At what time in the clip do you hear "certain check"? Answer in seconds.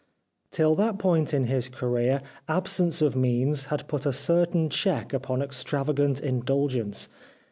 4.13-5.13